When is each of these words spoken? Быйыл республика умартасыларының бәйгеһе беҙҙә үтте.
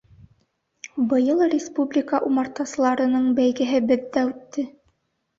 Быйыл 1.09 1.41
республика 1.51 2.21
умартасыларының 2.29 3.27
бәйгеһе 3.41 3.83
беҙҙә 3.93 4.25
үтте. 4.31 4.65